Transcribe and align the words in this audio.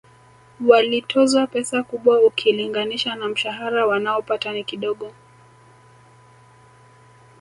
Walitozwa 0.67 1.47
pesa 1.47 1.83
kubwa 1.83 2.21
ukilinganisha 2.23 3.15
na 3.15 3.27
mshahara 3.27 3.85
wanaopata 3.85 4.51
ni 4.51 4.63
kidogo 4.63 5.11